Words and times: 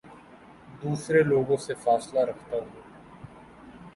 دوسرے 0.81 1.21
لوگوں 1.23 1.57
سے 1.57 1.73
فاصلہ 1.83 2.19
رکھتا 2.19 2.55
ہوں 2.55 2.81